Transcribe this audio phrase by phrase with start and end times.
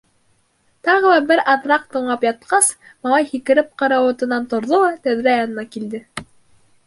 [0.85, 2.69] Тағы ла бер аҙыраҡ тыңлап ятҡас,
[3.07, 6.01] малай һикереп карауатынан торҙо ла тәҙрә янына килде.